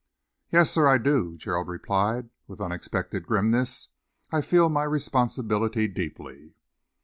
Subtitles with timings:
[0.51, 3.89] "Yes, sir, I do!" Gerald replied, with unexpected grimness.
[4.31, 6.55] "I feel my responsibility deeply."